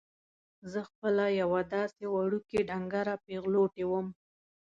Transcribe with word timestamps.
زه 0.71 0.79
خپله 0.89 1.25
یوه 1.41 1.61
داسې 1.75 2.03
وړوکې 2.15 2.59
ډنګره 2.69 3.15
پېغلوټې 3.25 3.83
وم. 3.87 4.07